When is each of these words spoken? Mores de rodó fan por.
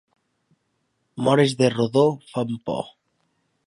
Mores 1.27 1.55
de 1.59 1.69
rodó 1.69 2.07
fan 2.31 2.49
por. 2.65 2.85